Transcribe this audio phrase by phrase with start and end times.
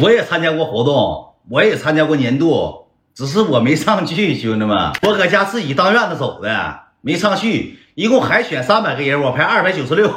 [0.00, 7.78] 我也参加过活动，我也参加过年度，只是我没上去，兄弟们，我搁家自己当院子走的，没上去。
[7.96, 10.10] 一共海选三百个人，我排二百九十六，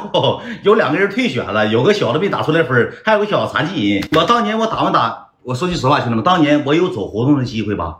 [0.62, 4.08] 有两个人退选了，有个小子没打出来分，还有个小残疾人。
[4.12, 5.28] 我当年我打没打？
[5.42, 7.98] 我说句实话，兄弟们，当年我有走活动的机会吧？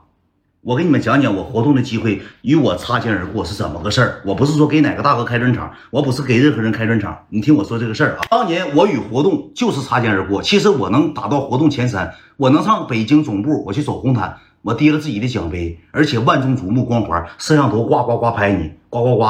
[0.64, 4.22] 我给你们讲讲我活动的机会与我擦肩而过是怎么个事儿。
[4.24, 7.14] 我不是说给哪个大哥开专场，我不是给任何人开专场。
[7.28, 10.40] 你听我说这个事儿啊，当年我与活动就是擦肩而过。
[10.42, 19.24] 其实我能打到活动前三，我能上北京总部，我去走红毯，我提了自己的奖杯，而且万众瞩目光环，摄像头呱呱呱拍你，呱呱呱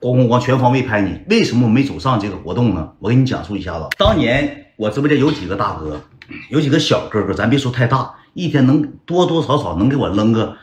[0.00, 1.20] 咣咣咣全方位拍你。
[1.28, 2.88] 为什么我没走上这个活动呢？
[2.98, 3.86] 我给你讲述一下子。
[3.98, 6.00] 当年我直播间有几个大哥，
[6.48, 10.56] 有几个小哥哥，咱别说太大，一天能多多少少能给我扔个。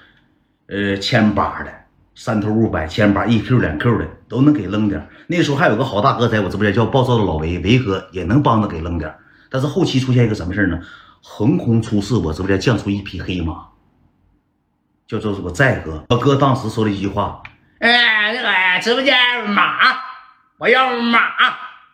[0.67, 1.71] 呃，千八的
[2.15, 5.07] 三头五百，千八一 Q 两 Q 的都能给扔点。
[5.27, 9.13] 那时候还有个好大哥在我直播间叫暴躁的老维维哥，也能帮着给扔点。
[9.51, 10.79] 但是后期出现一个什么事呢？
[11.21, 13.67] 横空出世，我直播间降出一匹黑马，
[15.07, 16.03] 叫做我在哥。
[16.09, 17.43] 我哥当时说了一句话
[17.79, 19.15] ：“哎，那个直播间
[19.47, 19.95] 马，
[20.57, 21.19] 我要马，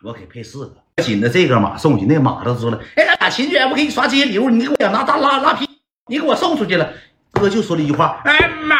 [0.02, 1.02] 我给配四个。
[1.02, 5.68] 紧的这个马送去，那马都说了，哎，秦娟不给你刷这些礼物，你给我拿大拉拉皮，
[6.06, 6.88] 你给我送出去了。”
[7.32, 8.76] 哥就说了一句话：“哎马，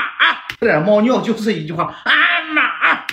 [0.60, 1.84] 这点猫尿就是一句话。
[1.84, 2.12] 啊
[2.54, 2.62] 马，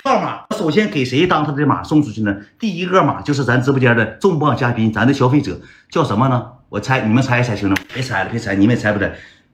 [0.03, 0.41] 号码。
[0.55, 2.35] 首先给谁当他的马送出去呢？
[2.59, 5.59] 第一个马就是咱直播间的重磅嘉宾，咱的消费者
[5.89, 6.45] 叫什么呢？
[6.67, 9.09] 我猜你们猜一猜，兄弟们，别猜了，别猜，你们也猜不着，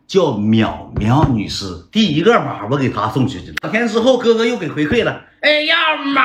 [0.08, 1.66] 叫淼淼女士。
[1.92, 3.54] 第一个马我给她送出去了。
[3.62, 5.22] 两天之后，哥哥又给回馈了。
[5.42, 6.24] 哎要马，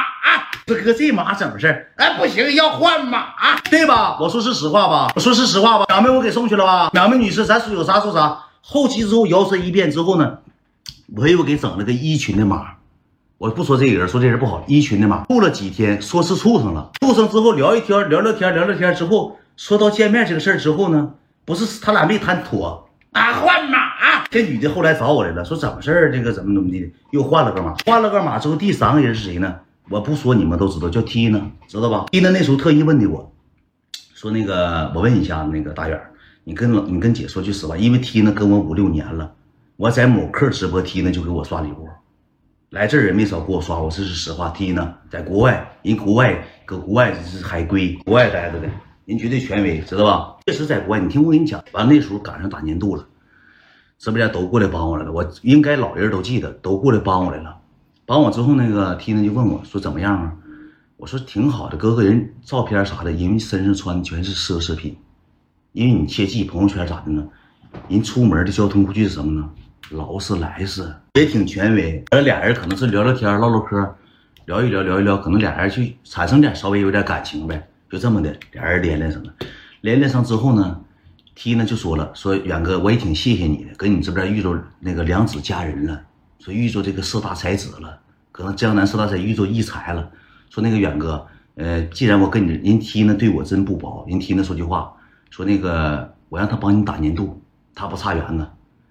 [0.66, 1.92] 这哥这马怎么事儿？
[1.96, 3.26] 哎不行，要换马，
[3.70, 4.16] 对吧？
[4.18, 5.12] 我说是实话吧？
[5.14, 5.84] 我说是实话吧？
[5.88, 6.90] 淼妹我给送去了吧？
[6.94, 8.38] 淼妹女士，咱说有啥说啥。
[8.72, 10.38] 后期之后摇身一变之后呢，
[11.16, 12.74] 我又给整了个一群的马，
[13.36, 23.88] 我不说这个人，说这人不好，一群的马处了几天，说是处上了，处上之后聊一天，聊聊天，聊聊天之后，说到见面这个事儿之后呢，不是他俩没谈妥啊，换马。
[24.30, 26.12] 这女的后来找我来了，说怎么事儿？
[26.12, 29.52] 这个怎么怎么的，又换了个马，换了个马之后，第三个人是谁呢？
[29.88, 33.32] 我不说你们都知道，叫 T 呢，知道吧？T 呢那时候特意问的我，
[34.14, 36.00] 说那个我问一下那个大远。
[36.44, 39.30] 你跟老你跟姐说句实话，因为 T 呢跟我五六年了，
[39.76, 41.86] 我在某客直播 T 呢就给我刷礼物，
[42.70, 44.48] 来这儿也没少给我刷，我这是实话。
[44.50, 48.68] T 呢在国外，人国外搁国外是海归，国外待着的，
[49.04, 50.36] 人绝对权威，知道吧？
[50.46, 53.06] 确实在国外，你听我跟你讲，完了那时候赶上打年度了，
[53.98, 57.58] 直播间都过来帮我来了，我应该老人都记得，都过来帮我来了。
[58.06, 60.32] 帮我之后，那个 T 呢就问我说怎么样啊？
[60.96, 64.96] 我说挺好的，哥哥人照片啥的，因为身上穿的全是奢侈品。
[65.72, 67.24] 因为你切记朋友圈咋的呢？
[67.88, 69.48] 人出门的交通工具是什么呢？
[69.90, 72.02] 劳斯莱斯也挺权威。
[72.10, 73.94] 而俩人可能是聊聊天、唠唠嗑，
[74.46, 79.32] 聊一聊、聊一聊，可能俩人就产生点稍微有点感情呗，就这么的，俩人连连上了。
[79.80, 80.80] 连连上之后呢
[81.36, 86.02] ，T 呢就说了，说远哥我也挺谢谢你的，跟你这边遇着那个良子佳人了，
[86.40, 87.96] 说遇着这个四大才子了，
[88.32, 90.10] 可能江南四大才遇着异才了。
[90.50, 94.92] 说那个远哥，呃，既然我跟你人 T 呢对我真不薄，人 T 呢说句话。
[95.30, 97.40] 说那个，我让他帮你打年度，
[97.74, 98.46] 他不差缘子。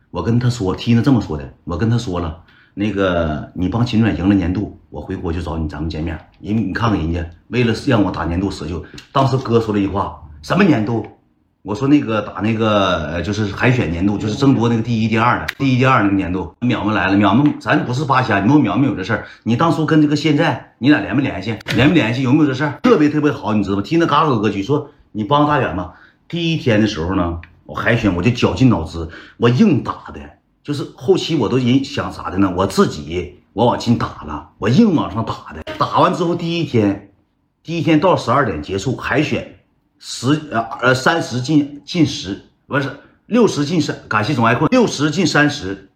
[0.10, 2.40] 我跟他说，T 呢这么说的，我跟他说了，
[2.74, 6.18] 那个你帮秦转赢了年度，我回国就找你，咱们见面。
[6.42, 11.06] 人你看看人家，为了让我打年度，舍就当时哥说了一句话，什么年度？
[11.62, 16.56] 我说那个打那个呃，就是海选年度，就是争夺那个第一、第二的，第一、第二那个年度。
[16.62, 19.26] 淼淼来了，淼淼，咱不是八仙，你问淼淼有这事儿？
[19.44, 21.58] 你当初跟这个现在你俩联没联系？
[21.76, 22.24] 联没联系？
[22.24, 22.80] 有没有这事儿？
[22.82, 23.82] 特别特别好，你知道吗？
[23.84, 25.92] 听那嘎嘎歌曲说你帮大远吗？
[26.30, 30.20] 第一天的时候呢，我海选我就绞尽脑汁，我硬打的，
[30.64, 32.54] 就是后期我都人想啥的呢？
[32.56, 35.64] 我自己我往进打了，我硬往上打的。
[35.80, 37.12] 打完之后第一天，
[37.64, 39.56] 第一天到十二点结束海选，
[39.98, 42.88] 十呃呃三十进进十，不是
[43.26, 45.90] 六十进三，感谢总爱困，六十进三十，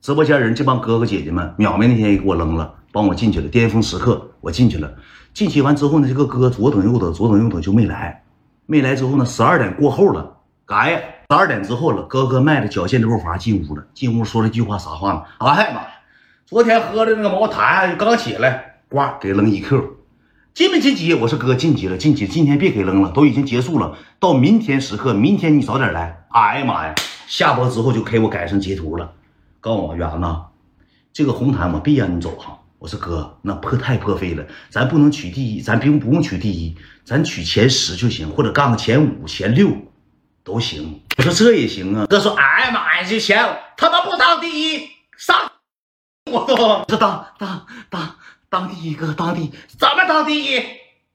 [0.00, 4.90] 直播间人这帮哥哥姐姐们，淼淼那天也给我扔了，帮我进去了，巅峰时刻我进去了，
[5.34, 8.22] 进去完之后呢，这个哥左等右等左等右等就没来。
[8.66, 9.24] 没来之后呢？
[9.24, 11.00] 十二点过后了，干呀！
[11.30, 13.86] 十二点之后了，哥哥迈着矫健的步伐进屋了。
[13.94, 15.22] 进屋说了句话，啥话呢？
[15.38, 15.88] 哎呀妈呀！
[16.44, 19.96] 昨天喝的那个茅台，刚起来，呱给扔一 Q，
[20.52, 21.14] 进没晋级？
[21.14, 22.26] 我说哥晋级了，晋级！
[22.26, 26.24] 今天别给扔了，都已经结束了，到明天时刻，明天你早点来。
[26.30, 26.94] 哎呀妈呀！
[27.28, 29.12] 下播之后就给我改成截图了，
[29.60, 30.26] 告诉我远子，
[31.12, 32.58] 这个红毯我必让你走哈。
[32.78, 39.70] 我说哥，那破太破费了，咱不能取第一，咱不用不用取第一，咱取前十就行，或者干个前五、前六
[40.44, 41.00] 都行。
[41.16, 42.06] 我说这也行啊。
[42.06, 43.44] 哥说，哎呀妈呀，这钱
[43.76, 45.50] 他妈不当第一，上
[46.30, 48.14] 我都说当当当
[48.50, 50.62] 当第一哥，当第一怎么当第一？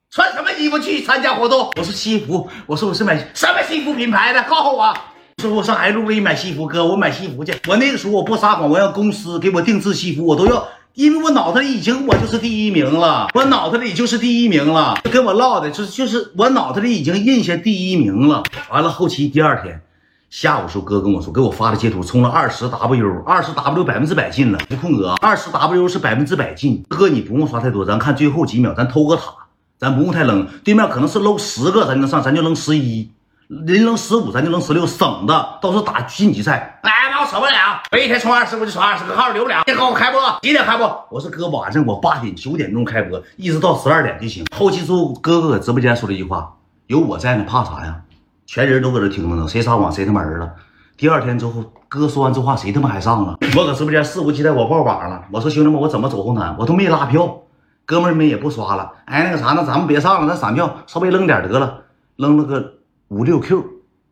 [0.10, 1.72] 穿什么衣服去参加活动？
[1.78, 4.94] 我说西服，我说我是买什么西服品牌的，告诉我。
[5.38, 7.54] 说我上 LV 买西服，哥，我买西服去。
[7.68, 15.00] 我那个时候我不撒谎，我让公司给我定制西服，我都要，因为我脑子里已经我就是第一名了，我脑子里就是第一名了。
[15.10, 18.44] 跟我唠的就是就是我脑子里已经印下第一名了。
[18.70, 19.82] 完了后期第二天
[20.30, 24.60] 下午时候，哥跟我说，给我发的截图，充了二十 W，二十 W 百分之百进了。
[24.68, 26.84] 不空哥，二十 W 是百分之百进。
[26.90, 29.34] 哥你不用刷太多，咱看最后几秒，咱偷个塔，
[29.80, 30.46] 咱不用太扔。
[30.64, 33.10] 对面可能是搂十个，咱就能上，咱就扔十一。
[33.52, 36.80] 人扔十五，咱就扔十六，省的到时候打晋级赛。
[36.84, 37.52] 哎妈，我受不了！
[37.92, 39.64] 我一天充二十，我就充二十个号，留不了。
[39.68, 41.06] 你给我开播，几点开播？
[41.12, 44.46] 我说哥，晚上我八点九点钟开播，一直到十二点就行。
[44.56, 46.50] 后期之后，哥哥搁直播间说了一句话：
[46.88, 48.02] 有我在呢，怕啥呀？
[48.46, 50.50] 全人都搁这听着呢，谁撒谎谁他妈儿了。
[50.96, 53.38] 第二天之后，哥说完这话，谁他妈还上了？
[53.58, 55.26] 我搁直播间肆无忌惮，我爆榜了。
[55.30, 56.56] 我说兄弟们，我怎么走红毯？
[56.58, 57.42] 我都没拉票，
[57.86, 58.94] 哥们儿们也不刷了。
[59.04, 61.82] 哎，那个啥，那咱们别上了，那散票，稍微扔点得了，
[62.16, 62.76] 扔了个
[63.12, 63.64] 五六 Q。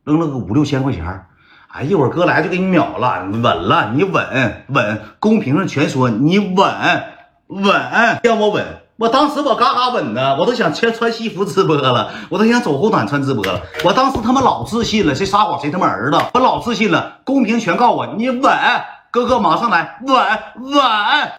[0.05, 1.05] 扔了个五六千块钱
[1.67, 6.55] 哎，一会儿哥来就给你秒了，稳了，你稳稳，公屏上全说你稳
[7.47, 8.65] 稳，让我稳，
[8.97, 18.41] 我当时我嘎嘎稳呢，我都想穿穿西服直播了，我都想走后端穿直播了，我当时他妈老自信了，谁撒谎谁他妈儿子，我老自信了，公屏全告我你稳，
[19.11, 20.15] 哥哥马上来，稳
[20.71, 20.81] 稳，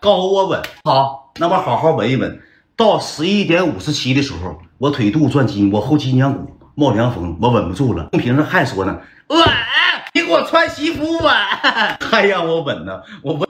[0.01, 2.41] 告我稳，好，那么好好稳一稳，
[2.77, 6.60] 到十一点五十七的时候，我腿肚转筋，我后脊梁骨。
[6.81, 8.05] 冒凉风，我稳不住了。
[8.05, 9.39] 公屏上还说呢，稳，
[10.15, 11.31] 你给我穿西服稳，
[12.11, 13.47] 还让我稳呢，我稳。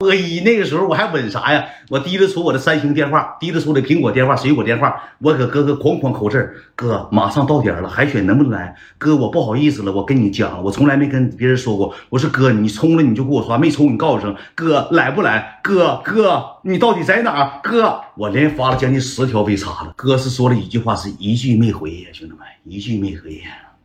[0.00, 1.64] 播一那个时候我还稳啥呀？
[1.88, 8.76] 我提着出我的三星电话，提着出的苹果电话、水果电话，我搁哥哥哐哐扣字哥，马上到点了，海选能不能来？
[8.96, 11.92] 哥，我不好意思了，我跟你讲，我从来没跟别人说过。
[12.10, 14.36] 我说哥，你充了你就给我刷，没充你告诉声。
[14.54, 15.58] 哥来不来？
[15.64, 17.58] 哥哥，你到底在哪？
[17.60, 19.92] 哥，我连发了将近十条微差了。
[19.96, 23.42] 哥是说了一句话，是一句没回，兄弟们，一句没回。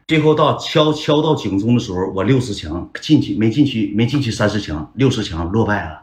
[0.07, 3.91] 最后到敲敲到警钟的时候，我六十强进去没进去？
[3.95, 6.02] 没进去三十强，六十强落败了。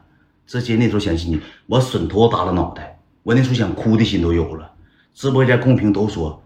[0.50, 4.69] 直接那时候想起你，我损头耷拉脑袋，我那时候想哭的心都有了。
[5.14, 6.43] 直播间公屏都说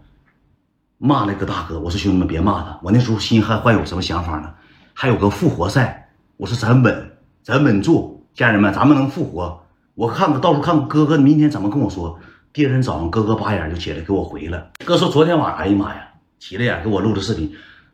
[0.99, 2.79] 骂那个大哥，我说兄弟们别骂他。
[2.83, 4.53] 我那时候心还患有什么想法呢？
[4.93, 6.07] 还有个复活赛，
[6.37, 7.11] 我说咱稳，
[7.41, 9.59] 咱稳住，家人们，咱们能复活。
[9.95, 12.19] 我看看到时候看哥哥明天怎么跟我说。
[12.53, 14.69] 第二天早上，哥哥八眼就起来给我回了。
[14.85, 16.07] 哥说昨天晚上，哎呀妈呀，
[16.37, 17.51] 起了眼给我录的视频。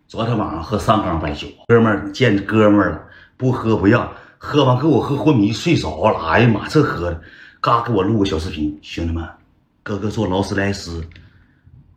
[0.10, 3.02] 昨天晚上喝三缸白酒，哥们见哥们了，
[3.38, 4.12] 不喝不让。
[4.44, 7.22] 喝完给我喝昏迷睡着了，哎呀妈，这喝的，
[7.62, 9.24] 嘎给我录个小视频，兄弟们，
[9.84, 11.08] 哥哥做劳斯莱斯，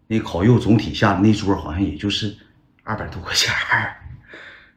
[0.07, 2.37] 那烤肉总体下那桌好像也就是
[2.83, 3.51] 二百多块钱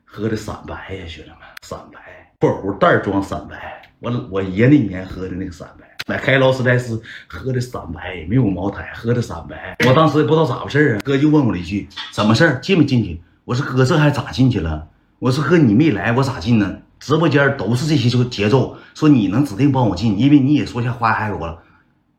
[0.06, 2.00] 喝的散白呀，兄弟们，散白，
[2.40, 13.22] 括弧袋装散白，我我爷那年喝的那个散白，买开劳斯莱斯喝的散白，没有茅台喝的散白，我当时也不知道咋回事啊，哥就问我了一句，怎么事进没进去？
[13.44, 14.88] 我说哥这还咋进去了？
[15.20, 16.80] 我说哥你没来，我咋进呢？
[17.00, 21.60] 直播间都是这些这个节奏，说你能指定帮我进，因为你也说下花海我了，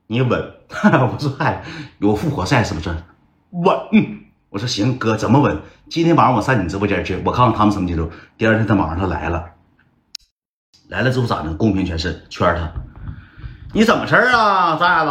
[0.06, 0.52] 你稳。
[0.70, 1.62] 我说嗨，
[1.98, 2.90] 有复活赛是不是？
[3.50, 3.74] 稳。
[4.50, 5.58] 我说行，哥怎么稳？
[5.88, 8.08] 今天晚上我上你直播间去，我看看他们什么节奏。
[8.36, 9.44] 第二天他晚上他来了，
[10.88, 11.52] 来了之后咋的？
[11.54, 12.70] 公屏全是圈他。
[13.72, 15.10] 你怎么事儿啊，崽子？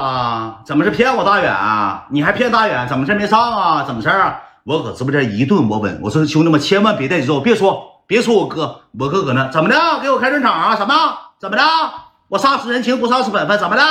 [0.66, 1.52] 怎么是骗我大远？
[2.12, 2.88] 你还骗大远？
[2.88, 3.84] 怎么事没上啊？
[3.84, 4.42] 怎么事儿？
[4.64, 6.00] 我搁直播间一顿我稳。
[6.04, 7.97] 我说兄弟们千万别带节奏，别说。
[8.08, 9.76] 别说我哥，我哥搁那怎么的？
[10.02, 10.76] 给我开专场啊？
[10.78, 10.94] 什么？
[11.38, 11.64] 怎么的？
[12.30, 13.60] 我煞死人情不煞死本分？
[13.60, 13.84] 怎么的？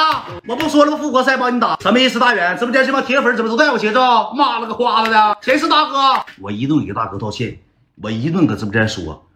[0.49, 0.96] 我不说了吗？
[0.96, 2.18] 复活赛帮你打，什么意思？
[2.18, 4.32] 大远直播间这帮铁粉怎么都带我节奏？
[4.35, 6.25] 妈了个花子的，谁是大哥？
[6.40, 7.58] 我一顿给大哥道歉，
[8.02, 9.26] 我一顿搁直播间说，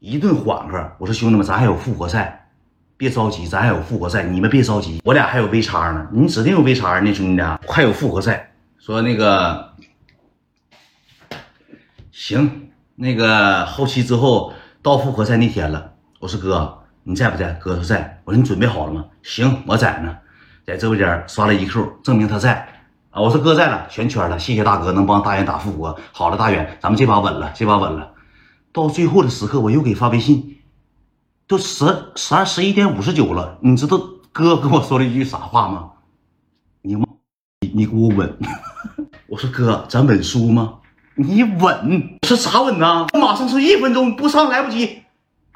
[0.00, 0.92] 一顿缓和。
[0.98, 2.48] 我说兄弟们，咱还有复活赛，
[2.96, 8.52] 别着急，咱还有复活赛，你们别着急，我俩还有 V 叉呢，你指定有 V 叉呢，兄弟，还有复活赛。
[8.78, 9.72] 说那个
[12.12, 12.63] 行。
[12.96, 17.52] 那个后期之后到复活赛那天了，我说哥你在不在？
[17.54, 18.22] 哥说在。
[18.24, 19.04] 我说你准备好了吗？
[19.22, 20.16] 行，我在呢，
[20.64, 22.66] 在直播间刷了一 Q，证明他在
[23.10, 23.20] 啊。
[23.20, 25.98] 我说哥在了，全圈了，谢谢大哥能帮大远打复活。
[26.12, 28.12] 好了，大远，咱们这把稳了，这把稳了。
[28.72, 30.58] 到最后的时刻，我又给发微信，
[31.46, 31.84] 都十
[32.16, 34.00] 十二十一点五十九了，你知道
[34.32, 35.90] 哥跟我说了一句啥话吗？
[36.82, 37.04] 你你
[37.74, 38.38] 你给我稳。
[39.28, 40.74] 我说哥，咱稳输吗？
[41.16, 43.06] 你稳是啥稳呢？
[43.12, 45.02] 我马上是一分钟不上来不及。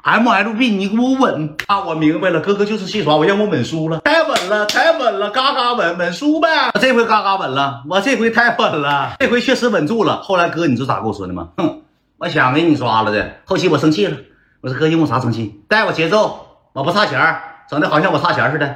[0.01, 1.81] MLB，你给我稳啊！
[1.81, 6.47] 我明白了，哥哥就是戏耍我，让我稳输了，太稳了，太稳了，嘎嘎稳，稳输呗。
[6.79, 10.21] 这回嘎嘎稳了，我这回太稳了，这回确实稳住了。
[10.21, 11.49] 后来哥，你知道咋跟我说的吗？
[11.57, 11.81] 哼，
[12.17, 13.29] 我想给你刷了的。
[13.43, 14.15] 后期我生气了，
[14.61, 15.61] 我说哥，因为啥生气？
[15.67, 17.35] 带我节奏，我不差钱
[17.69, 18.73] 整的好像我差钱似的。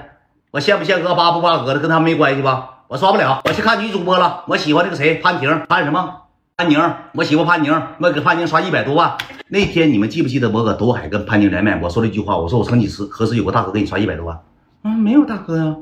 [0.51, 2.71] 我羡不羡哥，巴不巴哥的，跟他没关系吧？
[2.89, 4.43] 我刷不了，我去看女主播了。
[4.47, 6.15] 我喜欢那个谁，潘婷，潘什么？
[6.63, 6.79] 潘宁，
[7.11, 9.13] 我媳妇潘宁，我给潘宁刷一百多万。
[9.49, 14.39] 那天你们记不记得我搁东海跟潘宁连麦，我说了一句话，我说我曾几时何时有个大哥给你刷一百多万？
[14.85, 15.75] 嗯，没有大哥呀，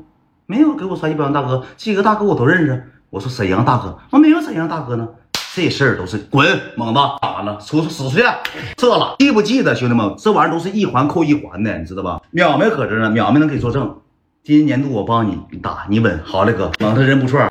[0.46, 2.90] 没有给我刷一百万大哥，这个大哥我都认识。
[3.10, 5.06] 我说沈阳大哥，我没有沈阳大哥呢。
[5.54, 6.44] 这事儿都是滚
[6.76, 7.56] 猛子咋了？
[7.58, 8.24] 出死出去！
[8.76, 10.12] 撤了，记不记得兄弟们？
[10.18, 12.20] 这玩意儿都是一环扣一环的，你知道吧？
[12.32, 13.98] 淼淼搁这呢，淼淼能给你作证。
[14.42, 16.20] 今年年度我帮你打，你稳。
[16.24, 17.48] 好嘞，哥，猛子人不错，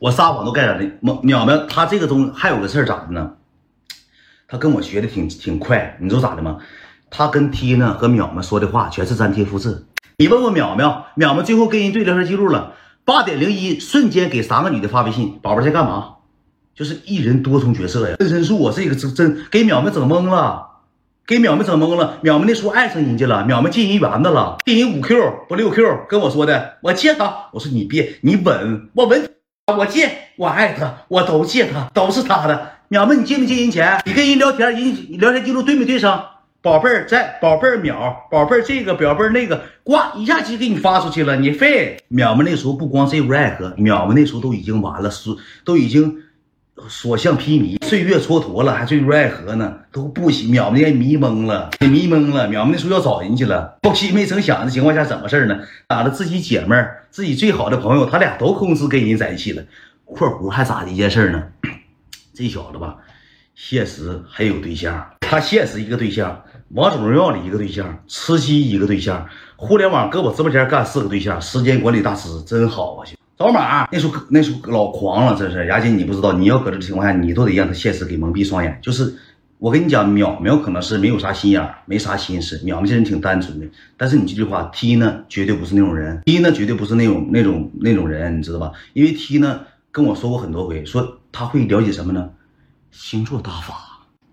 [0.00, 0.84] 我撒谎都盖上的。
[1.02, 3.32] 淼淼他这个中还有个事儿咋的呢？
[4.48, 6.56] 他跟我学的挺挺快，你知道咋的吗？
[7.10, 9.84] 他跟 T 呢和淼淼说的话全是粘贴复制。
[10.16, 12.72] 你问问淼淼，淼淼最后跟人对聊天记录了，
[13.04, 16.14] 八点零一瞬间给三个女的发微信，宝贝在干嘛？
[16.74, 20.66] 就是一人多重角色呀，分身术啊，这个真真给淼淼整懵了，
[21.26, 22.18] 给淼淼整懵了。
[22.22, 27.48] 淼淼那时候爱上人家了，淼淼进人园子了，进人五 Q 不六 Q，跟我说的，我接他。
[27.52, 29.30] 我说你别，你稳，我稳，
[29.76, 32.72] 我借，我爱他，我都借他，都是他的。
[32.90, 34.00] 淼淼，你借没借人钱？
[34.04, 36.24] 你跟人聊天，人聊天记录对没对上？
[36.62, 41.96] 宝贝儿在，宝贝儿淼，宝贝儿这个，宝贝儿那个，呱一下就给你发出去了，你废。
[42.10, 45.30] 淼淼那时候不光这屋爱喝，淼淼那时候都已经完了，是
[45.64, 46.18] 都已经。
[46.88, 50.50] 所向披靡，岁月蹉跎了，还坠入爱河呢，都不行。
[50.52, 52.48] 淼淼迷懵了，也迷懵了。
[52.48, 55.58] 淼淼说要找人去了，后期没成想的情况下，怎么事呢？
[55.86, 56.76] 打了自己姐妹，
[57.10, 59.62] 自己最好的朋友，他俩都公司跟人在一起了。
[60.04, 61.42] 括弧还咋的一件事呢？
[62.34, 62.96] 这小子吧，
[63.54, 73.06] 现实还有对象，他现实一个对象，王者荣耀里一个对象，吃鸡一个对象，互联网搁我直播间干四个对象，时间管理大师真好啊！
[73.40, 78.78] 扫码，那时候可那时候老狂了，真是雅姐，你不知道，你要搁这情况下，你都得让他现实给蒙蔽双眼。
[78.82, 79.16] 就是
[79.56, 82.58] 我跟你讲，淼淼可能是没有啥心眼，没啥心思。
[82.58, 83.66] 淼淼这人挺单纯的，
[83.96, 88.72] 但是你这句话，T 呢绝对不是那种人，T 呢绝对不是那种那种那种人，你知道吧？
[88.92, 92.28] 因为 T 呢跟我说过很多回，说他会了解什么呢？
[92.90, 93.74] 星座大法、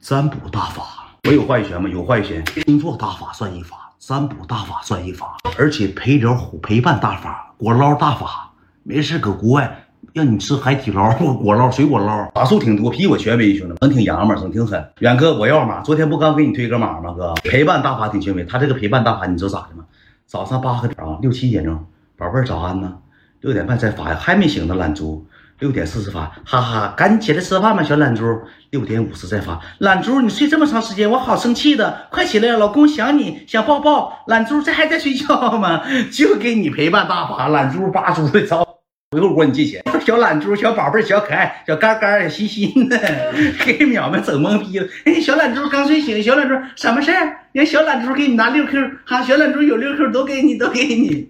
[0.01, 1.15] 占卜大法。
[1.23, 1.87] 我有话语权吗？
[1.87, 2.43] 有话语权。
[2.65, 8.46] 星座大法算一法，占卜大法算一法，而且陪聊虎陪伴大法、果捞大法。
[8.89, 11.11] 没事，搁国外让你吃海底捞、
[11.43, 14.81] 果捞、水果捞，法术挺多，比我权威，兄弟们，整挺洋们，整挺狠。
[14.99, 17.11] 远哥，我要码，昨天不刚给你推个码吗？
[17.11, 19.83] 哥，陪伴大法挺权威，他这个陪伴大法，你知道咋的吗？
[20.25, 21.85] 早上八个点啊，六七点钟，
[22.17, 22.93] 宝贝儿早安呢，
[23.41, 25.27] 六点半再发呀，还没醒呢，懒猪。
[25.59, 28.23] 六点四十发，哈哈，赶紧起来吃饭吧，小懒猪。
[28.69, 34.19] 六点五十再发，懒猪，你睡这么长时间，我好生气的，快起来，老公想你，想抱抱。
[34.27, 35.81] 懒猪，这还在睡觉吗？
[36.13, 38.66] 就给你陪伴大法，懒猪八猪的操。
[39.11, 42.97] 回后管你借钱，小懒猪、小宝贝、小可爱、小嘎嘎、小心心的，
[43.65, 44.87] 给淼淼整懵逼了。
[45.05, 47.37] 哎，小懒猪刚睡醒，小懒猪什么事儿？
[47.53, 51.25] 让小懒猪给你拿六 Q，哈，小懒猪有六 Q 都给你，都给你。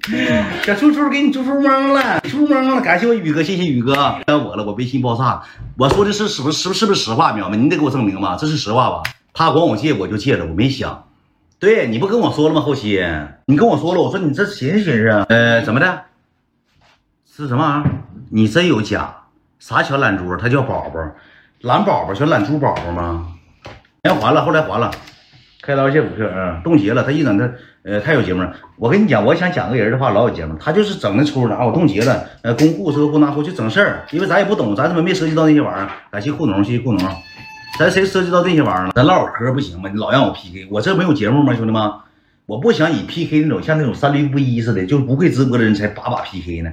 [0.63, 2.81] 小猪猪给你猪猪懵了，猪懵了。
[2.81, 3.93] 感谢我宇哥，谢谢宇哥。
[4.25, 5.39] 该我了，我微信爆炸。
[5.77, 7.31] 我说的是是不是是不是实话？
[7.31, 9.03] 淼淼，你得给我证明吧，这是实话吧？
[9.36, 11.03] 他管我借，我就借了，我没想。
[11.60, 12.62] 对你不跟我说了吗？
[12.62, 13.00] 后期
[13.46, 16.01] 你跟我说了，我说你这寻思寻思，呃，怎么的？
[17.38, 17.91] 是什么玩意儿？
[18.32, 19.15] 你真有假？
[19.60, 20.36] 啥小懒猪？
[20.38, 21.00] 他叫宝宝，
[21.62, 23.27] 懒宝宝，小懒猪宝宝吗？
[24.01, 24.89] 钱还了，后来还了。
[25.62, 27.03] 开刀谢五克，嗯，冻结了。
[27.03, 27.48] 他一整他，
[27.84, 28.51] 呃，太有节目了。
[28.77, 30.58] 我跟你讲，我想讲个人的话，老有节目。
[30.60, 32.27] 他就是整那出的啊，我冻结了。
[32.41, 35.89] 呃，公户车不拿户就整事儿，因为咱也不懂，咱怎么没涉及到那些玩意儿？
[36.10, 37.15] 感谢库农，谢谢库农。
[37.77, 38.94] 咱谁涉及到这些玩意儿了？
[38.96, 39.91] 咱唠会嗑不行吗？
[39.94, 41.91] 你老让我 PK，我这没有节目吗，兄弟们？
[42.48, 46.72] 我不想以 PK 那种像那种三驴不一似的，就是不会直播的人才把把 PK 呢。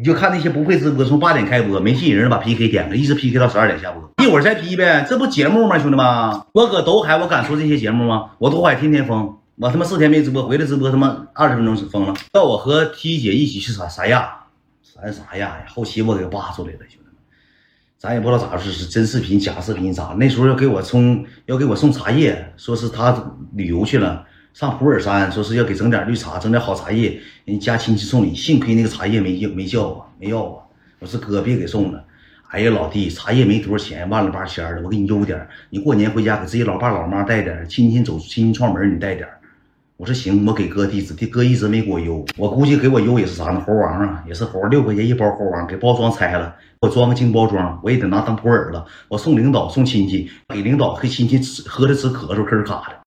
[0.00, 6.06] 你就看那些不会直播，从八点开播没吸引人，把 PK 点了，一直 PK 到十二点下播，一会儿再 P 呗，这不节目吗，兄弟们？
[6.54, 8.30] 我搁斗海，我敢说这些节目吗？
[8.38, 12.14] 我斗海天天封，我他妈四天没直播，回来直播他妈二十分钟封了。
[12.32, 14.26] 叫我和 T 姐一起去撒撒亚，
[14.82, 15.64] 撒啥亚呀？
[15.68, 17.12] 后期我给扒出来了，兄弟们，
[17.98, 20.16] 咱也不知道咋回事，是真视频假视频咋？
[20.18, 24.24] 那时候要给我送要给我送茶叶，说是他旅游去了。
[24.52, 30.62] 上普洱山，说是要给整点绿茶，整点好茶叶，人家亲戚送礼，幸亏那个茶叶没，没叫我，没要我。
[30.98, 32.04] 我说哥，别给送了。
[32.48, 35.46] 哎呀，老弟，茶叶没多少钱，万了八千的，我给你邮点。
[35.70, 39.26] 你过年回家给自己老爸老妈带点，亲戚走亲戚串门你带点。
[39.96, 42.24] 我说行，我给哥地址，哥一直没给我邮。
[42.36, 43.62] 我估计给我邮也是啥呢？
[43.64, 48.84] 猴王啊，也是猴，六块钱一包猴王，给包装拆了，我装个精包装，我也得拿当普洱了。
[49.08, 52.96] 我送领导送亲戚，给领导给亲戚吃喝的吃咳嗽咳卡的。